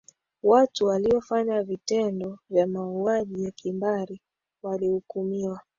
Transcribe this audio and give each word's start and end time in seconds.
watu 0.43 0.85
waliofanya 0.85 1.63
vitendo 1.63 2.39
vya 2.49 2.67
mauaji 2.67 3.43
ya 3.43 3.51
kimbari 3.51 4.21
walihukumiwa 4.63 5.61